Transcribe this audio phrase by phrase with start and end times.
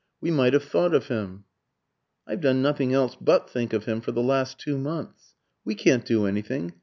[0.19, 1.43] We might have thought of him."
[2.25, 5.35] "I've done nothing else but think of him for the last two months.
[5.63, 6.73] We can't do anything.